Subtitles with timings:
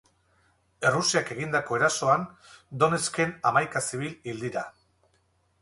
[0.91, 2.25] Errusiak egindako erasoan,
[2.85, 4.65] Donetsken hamaika zibil hil dira.